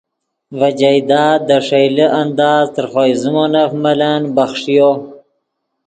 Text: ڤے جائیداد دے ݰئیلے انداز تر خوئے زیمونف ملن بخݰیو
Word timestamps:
ڤے 0.57 0.69
جائیداد 0.79 1.39
دے 1.47 1.57
ݰئیلے 1.67 2.05
انداز 2.21 2.65
تر 2.75 2.85
خوئے 2.91 3.13
زیمونف 3.21 3.71
ملن 3.83 4.21
بخݰیو 4.35 4.91